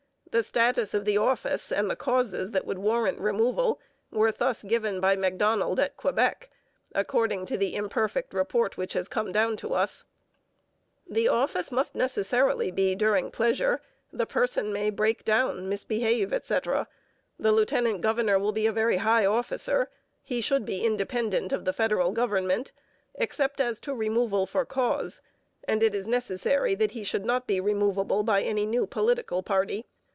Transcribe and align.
The 0.31 0.43
status 0.43 0.93
of 0.93 1.03
the 1.03 1.17
office 1.17 1.73
and 1.73 1.91
the 1.91 1.95
causes 1.97 2.51
that 2.51 2.63
would 2.65 2.77
warrant 2.77 3.19
removal 3.19 3.81
were 4.11 4.31
thus 4.31 4.63
given 4.63 5.01
by 5.01 5.17
Macdonald 5.17 5.77
at 5.77 5.97
Quebec, 5.97 6.49
according 6.95 7.45
to 7.47 7.57
the 7.57 7.75
imperfect 7.75 8.33
report 8.33 8.77
which 8.77 8.93
has 8.93 9.09
come 9.09 9.33
down 9.33 9.57
to 9.57 9.73
us: 9.73 10.05
The 11.05 11.27
office 11.27 11.69
must 11.69 11.95
necessarily 11.95 12.71
be 12.71 12.95
during 12.95 13.29
pleasure. 13.29 13.81
The 14.13 14.25
person 14.25 14.71
may 14.71 14.89
break 14.89 15.25
down, 15.25 15.67
misbehave, 15.67 16.31
etc.... 16.31 16.87
The 17.37 17.51
lieutenant 17.51 17.99
governor 17.99 18.39
will 18.39 18.53
be 18.53 18.65
a 18.67 18.71
very 18.71 18.99
high 19.03 19.25
officer. 19.25 19.89
He 20.23 20.39
should 20.39 20.65
be 20.65 20.85
independent 20.85 21.51
of 21.51 21.65
the 21.65 21.73
federal 21.73 22.13
government, 22.13 22.71
except 23.15 23.59
as 23.59 23.81
to 23.81 23.93
removal 23.93 24.45
for 24.45 24.63
cause, 24.63 25.19
and 25.65 25.83
it 25.83 25.93
is 25.93 26.07
necessary 26.07 26.73
that 26.75 26.91
he 26.91 27.03
should 27.03 27.25
not 27.25 27.47
be 27.47 27.59
removable 27.59 28.23
by 28.23 28.41
any 28.43 28.65
new 28.65 28.87
political 28.87 29.43
party. 29.43 29.87